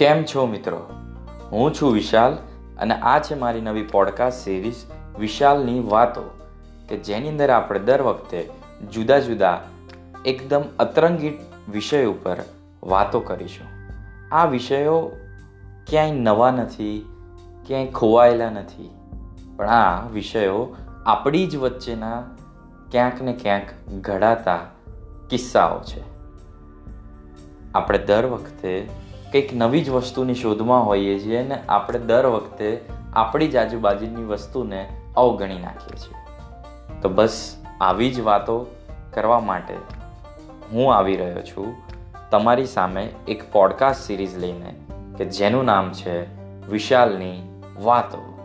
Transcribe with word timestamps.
કેમ 0.00 0.22
છો 0.24 0.46
મિત્રો? 0.46 0.78
હું 1.52 1.74
છું 1.74 1.92
વિશાલ 1.92 2.34
અને 2.78 2.94
આ 2.94 3.18
છે 3.18 3.34
મારી 3.34 3.60
નવી 3.60 3.82
પોડકાસ્ટ 3.82 4.44
સિરીઝ 4.44 4.74
વિશાલની 5.18 5.80
વાતો, 5.80 6.22
કે 6.88 6.96
જેની 6.96 7.28
અંદર 7.28 7.50
આપણે 7.50 7.80
દર 7.80 8.02
વખતે 8.02 8.50
જુદા 8.92 9.18
જુદા, 9.18 9.60
એકદમ 10.26 10.62
અતરંગી 10.78 11.38
વિષય 11.72 12.04
ઉપર 12.04 12.36
વાતો 12.82 13.20
કરીશું. 13.20 13.66
આ 14.34 14.44
વિષયો 14.44 15.10
ક્યાંય 15.86 16.12
નવા 16.12 16.50
નથી, 16.50 17.06
ક્યાંય 17.66 17.86
ખોવાયેલા 17.86 18.50
નથી, 18.50 18.90
પણ 19.56 19.68
આ 19.68 20.08
વિષયો 20.08 20.76
આપણી 21.06 21.46
જ 21.46 21.56
વચ્ચેના 21.56 22.22
ક્યાંક 22.90 23.22
ને 23.22 23.32
ક્યાંક 23.32 23.68
ઘડાતા 24.00 24.58
કિસ્સાઓ 25.30 25.80
છે. 25.82 26.02
આપણે 27.74 27.98
દર 27.98 28.26
વખતે 28.26 28.88
કંઈક 29.32 29.54
નવી 29.54 29.84
જ 29.84 29.90
વસ્તુની 29.90 30.34
શોધમાં 30.34 30.86
હોઈએ 30.86 31.18
છીએ 31.18 31.36
અને 31.36 31.62
આપણે 31.68 31.98
દર 31.98 32.26
વખતે 32.26 32.80
આપણી 33.12 33.48
જ 33.48 33.56
આજુબાજુની 33.56 34.24
વસ્તુને 34.24 34.88
અવગણી 35.16 35.58
નાખીએ 35.58 35.98
છીએ. 35.98 36.14
તો 37.02 37.08
બસ 37.08 37.56
આવી 37.80 38.10
જ 38.10 38.20
વાતો 38.20 38.66
કરવા 39.14 39.40
માટે 39.40 39.74
હું 40.72 40.94
આવી 40.94 41.16
રહ્યો 41.16 41.42
છું 41.42 41.74
તમારી 42.30 42.66
સામે 42.66 43.10
એક 43.28 43.52
પોડકાસ્ટ 43.52 44.02
સિરીઝ 44.02 44.38
લઈને, 44.38 44.74
કે 45.18 45.24
જેનું 45.24 45.64
નામ 45.64 45.92
છે 45.92 46.40
વિશાલની 46.66 47.62
વાતો. 47.82 48.39